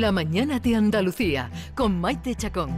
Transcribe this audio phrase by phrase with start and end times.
[0.00, 2.76] La mañana de Andalucía con Maite Chacón.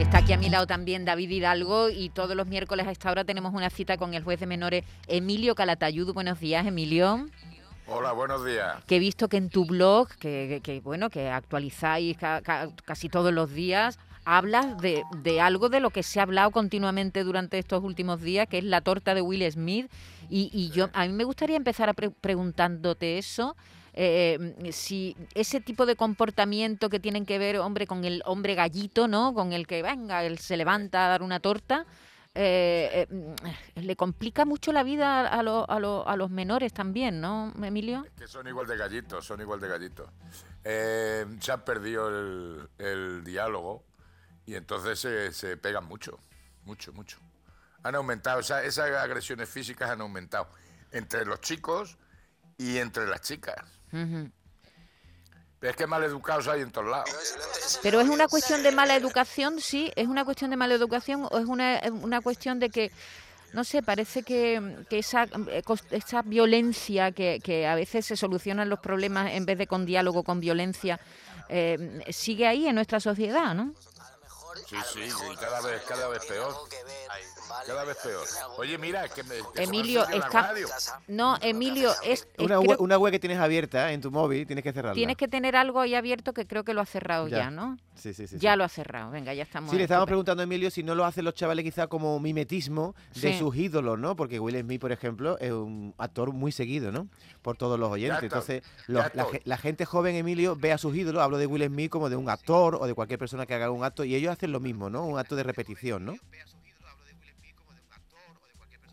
[0.00, 3.22] Está aquí a mi lado también David Hidalgo y todos los miércoles a esta hora
[3.22, 6.12] tenemos una cita con el juez de menores Emilio Calatayud.
[6.12, 7.28] Buenos días, Emilio.
[7.86, 8.82] Hola, buenos días.
[8.86, 12.16] Que he visto que en tu blog, que, bueno, que actualizáis
[12.84, 17.60] casi todos los días, hablas de, algo de lo que se ha hablado continuamente durante
[17.60, 19.88] estos últimos días, que es la torta de Will Smith.
[20.28, 23.56] Y, yo a mí me gustaría empezar a preguntándote eso.
[24.00, 29.08] Eh, si ese tipo de comportamiento que tienen que ver, hombre, con el hombre gallito,
[29.08, 29.34] ¿no?
[29.34, 31.84] Con el que, venga, él se levanta a dar una torta,
[32.32, 33.34] eh, eh,
[33.74, 38.06] le complica mucho la vida a, a, los menores también, ¿no, Emilio?
[38.16, 40.08] que son igual de gallitos, son igual de gallitos.
[40.62, 43.82] se han perdido el, diálogo
[44.46, 46.20] y entonces se, se, pegan mucho,
[46.62, 47.18] mucho, mucho.
[47.82, 50.48] Han aumentado, o sea, esas agresiones físicas han aumentado
[50.92, 51.98] entre los chicos
[52.56, 53.77] y entre las chicas.
[53.90, 57.80] Pero es que mal educados hay en todos lados.
[57.82, 61.38] Pero es una cuestión de mala educación, sí, es una cuestión de mala educación o
[61.38, 62.92] es una, una cuestión de que,
[63.52, 65.26] no sé, parece que, que esa,
[65.90, 70.22] esa violencia que, que, a veces se solucionan los problemas en vez de con diálogo,
[70.22, 71.00] con violencia,
[71.48, 73.74] eh, sigue ahí en nuestra sociedad, ¿no?
[74.68, 75.08] Sí, sí,
[75.40, 76.54] cada vez, cada vez peor.
[77.66, 78.26] Cada vez peor.
[78.58, 79.36] Oye, mira, que me.
[79.56, 80.52] Emilio, está.
[81.06, 82.28] No, Emilio, es.
[82.36, 84.94] una, web, una, web, que tienes abierta en tu móvil, tienes que cerrarla.
[84.94, 87.78] Tienes que tener algo ahí abierto que creo que lo ha cerrado ya, ¿no?
[87.94, 88.36] Sí, sí, sí.
[88.38, 89.10] Ya lo ha cerrado.
[89.10, 89.70] Venga, ya estamos.
[89.70, 92.94] Sí, le estábamos preguntando a Emilio si no lo hacen los chavales quizá como mimetismo
[93.14, 94.16] de sus ídolos, ¿no?
[94.16, 97.08] Porque Will Smith, por ejemplo, es un actor muy seguido, ¿no?
[97.40, 98.22] Por todos los oyentes.
[98.22, 99.10] Entonces, la,
[99.44, 102.28] la, gente joven, Emilio, ve a sus ídolos, hablo de Will Smith como de un
[102.28, 105.04] actor o de cualquier persona que haga un acto, y ellos hacen lo mismo, ¿no?
[105.04, 106.14] Un acto de repetición, ¿no?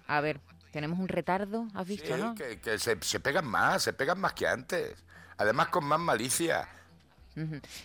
[0.07, 0.39] A ver,
[0.71, 2.35] tenemos un retardo, ¿has visto, no?
[2.35, 4.95] Que, que se, pegan más, se pegan más que antes.
[5.37, 6.67] Además con más malicia.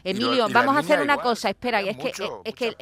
[0.05, 2.13] Emilio, vamos a hacer una cosa, espera, es que,
[2.45, 2.77] es que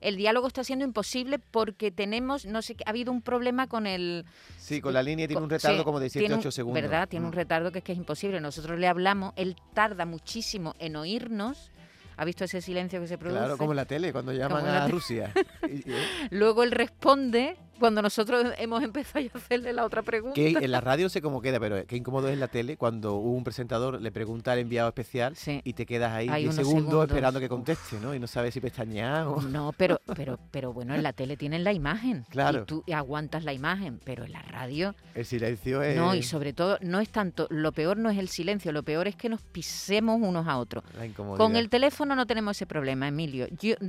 [0.00, 4.24] el, diálogo está siendo imposible porque tenemos, no sé, ha habido un problema con el...
[4.58, 6.82] Sí, con la línea tiene un retardo como de 7, 8 segundos.
[6.82, 7.08] ¿Verdad?
[7.08, 7.36] Tiene un mm.
[7.36, 8.40] retardo que es que es imposible.
[8.40, 11.70] Nosotros le hablamos, él tarda muchísimo en oírnos
[12.16, 13.38] ¿Ha visto ese silencio que se produce?
[13.38, 15.32] Claro, como en la tele, cuando llaman a Rusia.
[16.30, 20.34] Luego él responde cuando nosotros hemos empezado a hacerle la otra pregunta.
[20.34, 23.16] Que en la radio sé cómo queda, pero qué incómodo es en la tele cuando
[23.16, 27.48] un presentador le pregunta al enviado especial y te quedas ahí 10 segundos, esperando que
[27.48, 28.14] conteste, ¿no?
[28.14, 29.40] Y no sabes si pestañear o...
[29.42, 32.24] No, pero, pero, pero bueno, en la tele tienen la imagen.
[32.30, 32.62] Claro.
[32.62, 34.94] Y tú aguantas la imagen, pero en la radio...
[35.14, 35.96] El silencio es...
[35.96, 37.46] No, y sobre todo, no es tanto...
[37.50, 40.84] Lo peor no es el silencio, lo peor es que nos pisemos unos a otros.
[40.96, 41.38] La incomodidad.
[41.38, 43.46] Con el teléfono no tenemos ese problema, Emilio.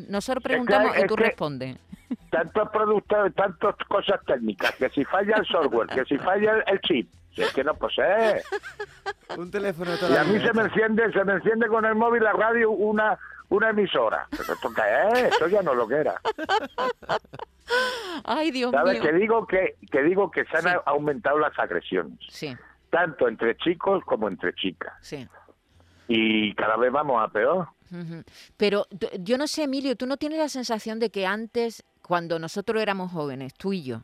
[0.09, 1.77] nosotros preguntamos y tú respondes.
[2.35, 7.09] Tantos productos, tantas cosas técnicas, que si falla el software, que si falla el chip,
[7.35, 8.41] es que no posee.
[9.37, 12.33] Un teléfono Y a mí se me enciende, se me enciende con el móvil la
[12.33, 13.17] radio una
[13.49, 14.27] una emisora.
[14.31, 14.81] ¿Pero esto qué
[15.13, 15.23] es?
[15.33, 16.19] Esto ya no lo que era.
[18.23, 19.01] Ay, Dios ¿Sabes?
[19.01, 22.17] Que digo que, que digo que se han aumentado las agresiones.
[22.29, 22.55] Sí.
[22.89, 24.93] Tanto entre chicos como entre chicas.
[25.01, 25.27] Sí.
[26.07, 27.67] Y cada vez vamos a peor.
[28.57, 28.87] Pero
[29.19, 33.11] yo no sé, Emilio, ¿tú no tienes la sensación de que antes, cuando nosotros éramos
[33.11, 34.01] jóvenes, tú y yo,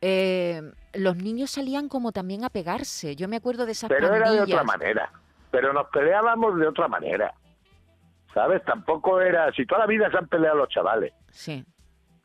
[0.00, 0.62] eh,
[0.94, 3.16] los niños salían como también a pegarse?
[3.16, 5.10] Yo me acuerdo de esas Pero era de otra manera.
[5.50, 7.32] Pero nos peleábamos de otra manera.
[8.34, 8.62] ¿Sabes?
[8.64, 9.50] Tampoco era...
[9.52, 11.14] Si toda la vida se han peleado los chavales.
[11.30, 11.64] Sí.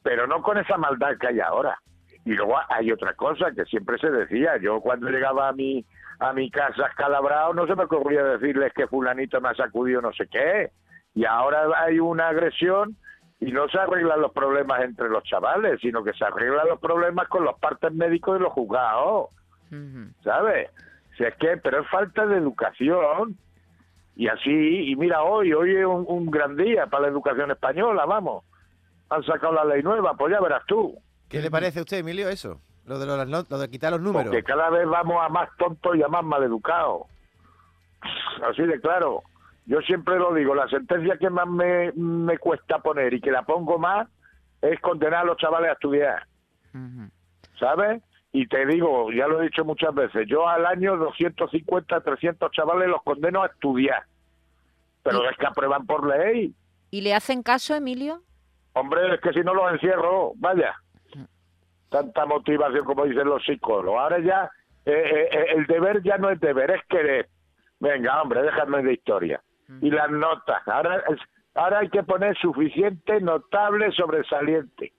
[0.04, 1.80] Pero no con esa maldad que hay ahora.
[2.26, 4.58] Y luego hay otra cosa que siempre se decía.
[4.58, 5.86] Yo cuando llegaba a mi
[6.20, 10.14] a mi casa escalabrado, no se me ocurría decirles que fulanito me ha sacudido no
[10.14, 10.72] sé qué.
[11.16, 12.96] Y ahora hay una agresión
[13.42, 17.28] y no se arreglan los problemas entre los chavales, sino que se arreglan los problemas
[17.28, 19.30] con los partes médicos y los juzgados.
[20.24, 20.70] ¿Sabes?
[21.18, 23.36] Si es que, pero es falta de educación.
[24.16, 28.06] Y así, y mira, hoy, hoy es un, un gran día para la educación española,
[28.06, 28.44] vamos.
[29.10, 30.96] Han sacado la ley nueva, pues ya verás tú.
[31.28, 32.62] ¿Qué le parece a usted, Emilio, eso?
[32.86, 34.28] Lo de, los, lo de quitar los números.
[34.28, 37.04] Porque cada vez vamos a más tontos y a más maleducados.
[38.48, 39.24] Así de claro.
[39.66, 43.44] Yo siempre lo digo, la sentencia que más me, me cuesta poner y que la
[43.44, 44.08] pongo más
[44.62, 46.28] es condenar a los chavales a estudiar.
[47.60, 48.02] ¿Sabes?
[48.32, 52.88] Y te digo, ya lo he dicho muchas veces, yo al año 250, 300 chavales
[52.88, 54.04] los condeno a estudiar.
[55.04, 56.54] Pero es que aprueban por ley.
[56.92, 58.22] ¿Y le hacen caso, Emilio?
[58.74, 60.76] Hombre, es que si no los encierro, vaya
[61.92, 64.00] tanta motivación como dicen los psicólogos.
[64.00, 64.50] Ahora ya
[64.86, 67.30] eh, eh, eh, el deber ya no es deber, es querer.
[67.80, 69.44] Venga, hombre, déjame de historia.
[69.82, 70.68] Y las notas.
[70.68, 71.04] Ahora,
[71.56, 74.94] ahora hay que poner suficiente, notable, sobresaliente.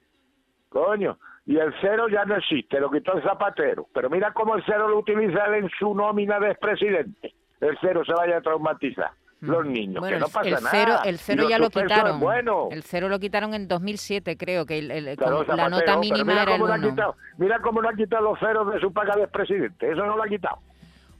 [0.68, 1.18] Coño.
[1.44, 3.86] Y el cero ya no existe, lo quitó el zapatero.
[3.92, 7.34] Pero mira cómo el cero lo utiliza en su nómina de expresidente.
[7.60, 9.10] el cero se vaya a traumatizar
[9.42, 12.20] los niños, que no pasa el cero, El cero ya lo quitaron.
[12.20, 12.68] Bueno.
[12.70, 17.16] El cero lo quitaron en 2007, creo, que la nota mínima era el uno.
[17.38, 20.22] mira cómo no ha quitado los ceros de su paga de presidente, eso no lo
[20.22, 20.58] ha quitado.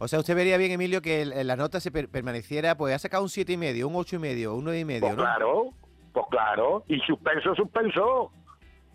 [0.03, 3.29] O sea, usted vería bien, Emilio, que la nota se permaneciera, pues ha sacado un
[3.29, 5.71] siete y medio, un ocho y medio, un nueve y medio, pues claro,
[6.13, 8.33] pues claro, y suspenso, suspenso.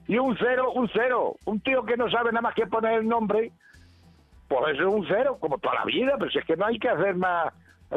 [0.10, 1.38] Y un cero, un cero.
[1.46, 3.54] Un tío que no sabe nada más que poner el nombre,
[4.50, 6.78] pues eso es un cero, como toda la vida, pero si es que no hay
[6.78, 7.54] que hacer más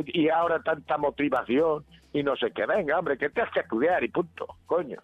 [0.07, 4.05] y ahora tanta motivación y no sé qué, venga, hombre, que te has que estudiar
[4.05, 5.01] y punto, coño.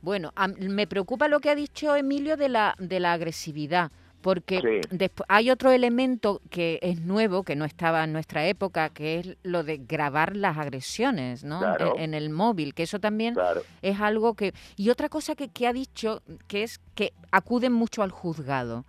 [0.00, 3.90] Bueno, me preocupa lo que ha dicho Emilio de la, de la agresividad,
[4.28, 4.82] porque
[5.26, 9.62] hay otro elemento que es nuevo, que no estaba en nuestra época, que es lo
[9.64, 11.62] de grabar las agresiones ¿no?
[11.96, 13.34] En, el móvil, que eso también
[13.80, 14.52] es algo que...
[14.76, 18.84] Y otra cosa que, que ha dicho, que es que acuden mucho al juzgado.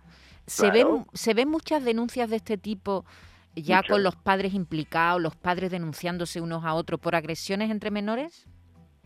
[0.46, 3.06] Se, ven, se ven muchas denuncias de este tipo
[3.54, 8.46] ya con los padres implicados, los padres denunciándose unos a otros por agresiones entre menores?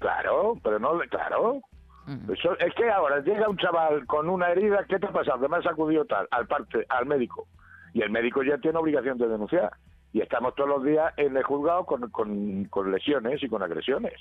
[0.01, 1.63] Claro, pero no, claro.
[2.59, 5.49] Es que ahora llega un chaval con una herida, ¿qué te ha pasado?
[5.49, 7.49] me ha sacudido tal, al parte, al médico.
[7.93, 9.71] Y el médico ya tiene obligación de denunciar.
[10.13, 14.15] Y estamos todos los días en el juzgado con, con, lesiones y con agresiones.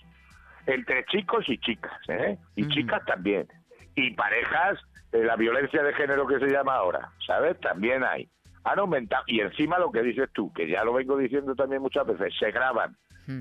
[0.66, 2.38] Entre chicos y chicas, ¿eh?
[2.56, 3.48] Y chicas también.
[3.96, 4.80] Y parejas,
[5.12, 7.60] eh, la violencia de género que se llama ahora, ¿sabes?
[7.60, 8.30] También hay
[8.64, 9.24] han aumentado.
[9.28, 12.52] Y encima lo que dices tú, que ya lo vengo diciendo también muchas veces, se
[12.52, 12.96] graban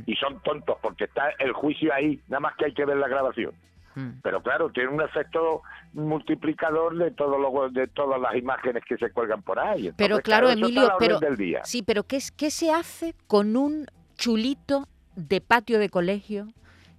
[0.06, 3.09] y son tontos porque está el juicio ahí, nada más que hay que ver la
[3.09, 3.53] grabación.
[3.94, 4.21] Hmm.
[4.23, 5.62] Pero claro, tiene un efecto
[5.93, 9.93] multiplicador de todo lo, de todas las imágenes que se cuelgan por ahí.
[9.97, 11.19] pero claro, Emilio, pero
[11.65, 13.87] sí, pero ¿qué, ¿qué se hace con un
[14.17, 14.87] chulito
[15.17, 16.49] de patio de colegio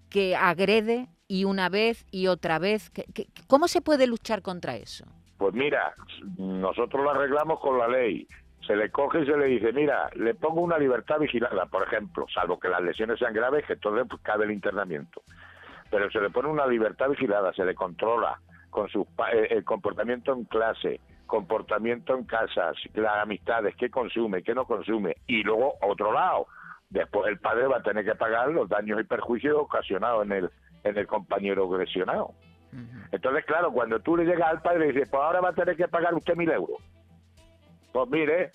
[0.10, 2.92] que agrede y una vez y otra vez?
[3.48, 5.06] ¿Cómo se puede luchar contra eso?
[5.38, 5.94] Pues mira,
[6.38, 8.28] nosotros lo arreglamos con la ley.
[8.66, 12.25] Se le coge y se le dice, mira, le pongo una libertad vigilada, por ejemplo,
[12.34, 15.22] salvo que las lesiones sean graves, que entonces pues, cabe el internamiento.
[15.94, 18.40] Pero se le pone una libertad vigilada, se le controla
[18.72, 24.56] con su eh, el comportamiento en clase, comportamiento en casa, las amistades, qué consume, qué
[24.56, 25.18] no consume.
[25.28, 26.48] Y luego, otro lado,
[26.90, 30.51] después el padre va a tener que pagar los daños y perjuicios ocasionados en el,
[30.84, 32.31] en el compañero agresionado.
[33.12, 35.78] Entonces, claro, cuando tú le llegas al padre y dices, pues ahora va a tener
[35.78, 36.81] que pagar usted mil euros.
[37.92, 38.51] Pues mire,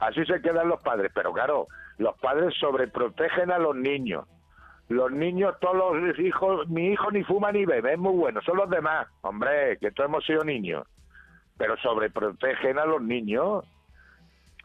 [0.00, 1.12] así se quedan los padres.
[1.14, 1.68] Pero claro,
[1.98, 4.24] los padres sobreprotegen a los niños.
[4.88, 8.40] Los niños, todos los hijos, mi hijo ni fuma ni bebe, es muy bueno.
[8.42, 10.86] Son los demás, hombre, que todos hemos sido niños.
[11.56, 13.64] Pero sobreprotegen a los niños.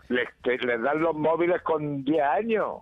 [0.09, 2.81] Les, les dan los móviles con 10 años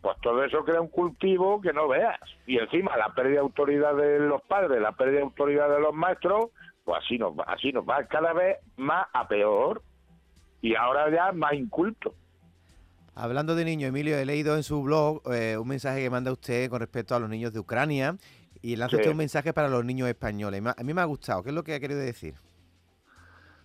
[0.00, 2.18] pues todo eso crea un cultivo que no veas.
[2.46, 5.94] Y encima la pérdida de autoridad de los padres, la pérdida de autoridad de los
[5.94, 6.50] maestros,
[6.84, 9.82] pues así nos va, así nos va cada vez más a peor
[10.60, 12.14] y ahora ya más inculto.
[13.20, 16.70] Hablando de niños, Emilio, he leído en su blog eh, un mensaje que manda usted
[16.70, 18.14] con respecto a los niños de Ucrania
[18.62, 20.62] y lanza usted un mensaje para los niños españoles.
[20.64, 21.42] A mí me ha gustado.
[21.42, 22.34] ¿Qué es lo que ha querido decir?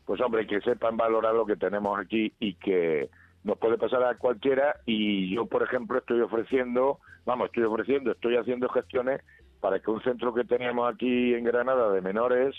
[0.05, 3.11] Pues hombre, que sepan valorar lo que tenemos aquí y que
[3.43, 8.37] nos puede pasar a cualquiera y yo, por ejemplo, estoy ofreciendo, vamos, estoy ofreciendo, estoy
[8.37, 9.21] haciendo gestiones
[9.61, 12.55] para que un centro que teníamos aquí en Granada de menores,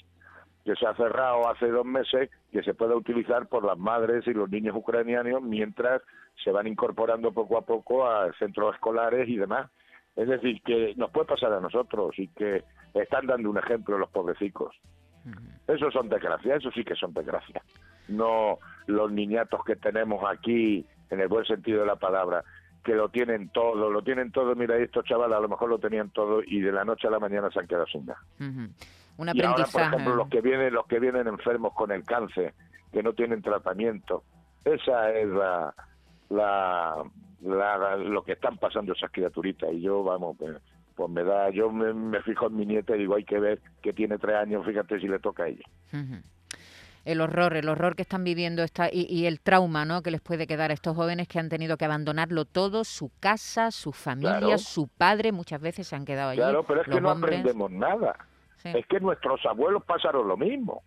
[0.65, 4.33] que se ha cerrado hace dos meses, que se pueda utilizar por las madres y
[4.33, 6.03] los niños ucranianos mientras
[6.43, 9.71] se van incorporando poco a poco a centros escolares y demás.
[10.17, 14.11] Es decir, que nos puede pasar a nosotros y que están dando un ejemplo los
[14.11, 14.75] pobrecicos.
[15.67, 17.63] Eso son desgracias, eso sí que son desgracias.
[18.09, 22.45] No los niñatos que tenemos aquí, en el buen sentido de la palabra,
[22.85, 24.55] que lo tienen todo, lo tienen todo.
[24.55, 27.19] Mira, estos chavales a lo mejor lo tenían todo y de la noche a la
[27.19, 28.21] mañana se han quedado sin nada.
[29.19, 32.55] Y ahora, por ejemplo, los que vienen, los que vienen enfermos con el cáncer,
[32.93, 34.25] que no tienen tratamiento,
[34.65, 35.75] esa es la,
[36.31, 37.05] la,
[37.97, 39.71] lo que están pasando esas criaturitas.
[39.73, 40.57] Y yo, vamos, pues,
[40.95, 43.93] pues me da, yo me, fijo en mi nieta y digo, hay que ver que
[43.93, 45.65] tiene tres años, fíjate si le toca a ella.
[47.05, 50.03] El horror, el horror que están viviendo esta, y, el trauma ¿no?
[50.03, 53.71] que les puede quedar a estos jóvenes que han tenido que abandonarlo todo, su casa,
[53.71, 56.41] su familia, su padre, muchas veces se han quedado allí.
[56.41, 58.17] Claro, pero es que no aprendemos nada.
[58.65, 60.83] Es que nuestros abuelos pasaron lo mismo,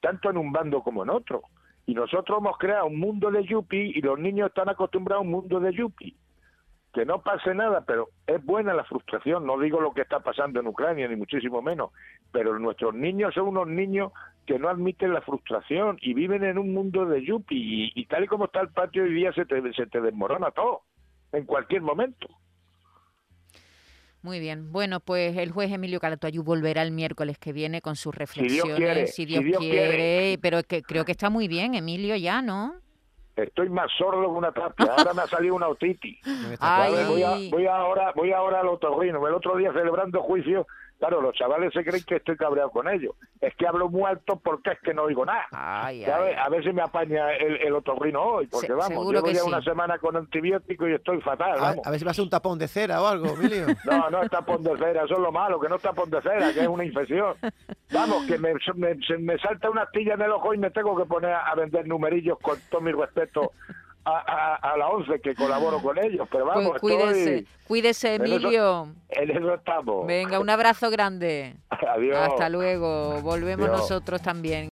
[0.00, 1.42] tanto en un bando como en otro.
[1.86, 5.30] Y nosotros hemos creado un mundo de yuppie y los niños están acostumbrados a un
[5.30, 6.16] mundo de yuppie
[6.92, 10.58] que no pase nada, pero es buena la frustración, no digo lo que está pasando
[10.58, 11.92] en Ucrania, ni muchísimo menos,
[12.32, 14.12] pero nuestros niños son unos niños
[14.44, 18.26] que no admiten la frustración y viven en un mundo de yupi y, tal y
[18.26, 20.82] como está el patio hoy día se te, se te desmorona todo,
[21.32, 22.26] en cualquier momento.
[24.22, 24.70] Muy bien.
[24.70, 29.24] Bueno, pues el juez Emilio Calatoyú volverá el miércoles que viene con sus reflexiones, si
[29.24, 32.74] Dios, quiere, pero que, creo que está muy bien, Emilio, ya, ¿no?
[33.36, 34.92] Estoy más sordo que una tapia.
[34.92, 36.18] Ahora me ha salido una otitis.
[36.60, 39.26] Voy, a, voy, ahora, voy ahora al otorrino.
[39.26, 40.66] El otro día celebrando juicio
[41.00, 43.14] Claro, los chavales se creen que estoy cabreado con ellos.
[43.40, 45.46] Es que hablo muy alto porque es que no oigo nada.
[45.50, 49.96] A ver si me apaña el, el otorrino hoy, porque vamos, llevo ya una semana
[49.98, 51.86] con antibiótico y estoy fatal, vamos.
[51.86, 53.68] A, ver si me hace un tapón de cera o algo, Emilio.
[53.86, 56.20] no, no es tapón de cera, eso es lo malo, que no es tapón de
[56.20, 57.34] cera, que es una infección.
[57.90, 58.52] Vamos, que me,
[59.18, 62.38] me, salta una astilla en el ojo y me tengo que poner a vender numerillos
[62.40, 63.52] con todo mi respeto
[64.04, 68.88] a, a, la ONCE que colaboro con ellos, pero pues vamos, cuídese, cuídese Emilio.
[69.08, 70.06] En eso, estamos.
[70.06, 71.54] Venga, un abrazo grande.
[71.88, 72.16] Adiós.
[72.16, 73.20] Hasta luego.
[73.22, 74.68] Volvemos nosotros también.